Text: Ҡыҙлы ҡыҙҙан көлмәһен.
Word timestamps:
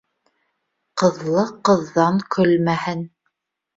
Ҡыҙлы 1.01 1.43
ҡыҙҙан 1.69 2.19
көлмәһен. 2.37 3.09